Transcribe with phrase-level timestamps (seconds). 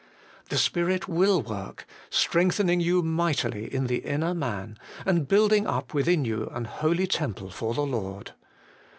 [0.49, 6.25] The Spirit will work, strengthening you mightily in the inner man, and building up within
[6.25, 8.31] you an holy temple for the Lord.